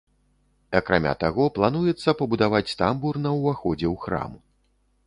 [0.79, 4.31] Акрамя таго, плануецца пабудаваць тамбур на ўваходзе ў храм.